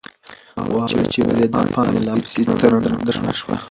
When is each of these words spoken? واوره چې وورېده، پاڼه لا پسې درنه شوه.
واوره 0.69 1.01
چې 1.13 1.19
وورېده، 1.23 1.63
پاڼه 1.73 2.01
لا 2.07 2.13
پسې 2.23 2.41
درنه 3.07 3.33
شوه. 3.39 3.55